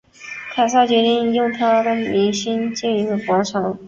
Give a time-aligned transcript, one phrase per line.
[0.51, 3.77] 凯撒决定要用他的名兴建一个广场。